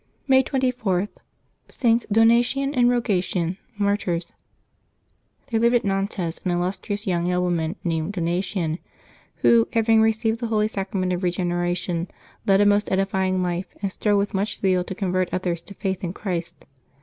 May 0.27 0.41
24.— 0.41 1.09
STS. 1.69 2.07
DONATIAN 2.11 2.73
and 2.73 2.89
ROGATIAN, 2.89 3.57
Martyrs, 3.77 4.33
J^nHere 5.51 5.59
lived 5.59 5.75
at 5.75 5.83
Xantes 5.83 6.39
an 6.43 6.49
illustrious 6.49 7.05
young 7.05 7.27
nobleman 7.27 7.73
V^ 7.75 7.77
named 7.83 8.13
Donatian, 8.15 8.79
who, 9.43 9.67
having 9.73 10.01
received 10.01 10.39
the 10.39 10.47
holy 10.47 10.67
Sacra 10.67 10.99
ment 10.99 11.13
of 11.13 11.21
Eegeneration, 11.21 12.07
led 12.47 12.61
a 12.61 12.65
most 12.65 12.87
edif3dng 12.87 13.43
life, 13.43 13.67
and 13.83 13.91
strove 13.91 14.17
with 14.17 14.33
much 14.33 14.59
zeal 14.59 14.83
to 14.85 14.95
convert 14.95 15.31
others 15.31 15.61
to 15.61 15.75
faith 15.75 16.03
in 16.03 16.13
Christ. 16.13 16.65